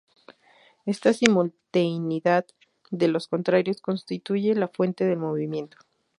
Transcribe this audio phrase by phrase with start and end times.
[0.87, 2.47] Esta simultaneidad
[2.89, 5.77] de los contrarios constituye la fuente del movimiento.